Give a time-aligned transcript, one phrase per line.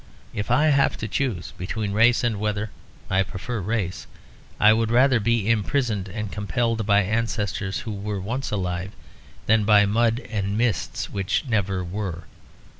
[0.33, 2.71] If I have to choose between race and weather
[3.07, 4.07] I prefer race;
[4.59, 8.93] I would rather be imprisoned and compelled by ancestors who were once alive
[9.45, 12.23] than by mud and mists which never were.